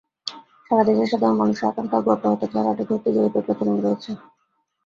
সারা 0.67 0.83
দেশের 0.89 1.09
সাধারণ 1.11 1.35
মানুষের 1.41 1.69
আকাঙ্ক্ষার 1.69 2.05
গড়পড়তা 2.05 2.45
চেহারাটি 2.47 2.83
ধরতে 2.89 3.09
জরিপের 3.15 3.45
প্রচলন 3.47 3.77
রয়েছে। 3.79 4.11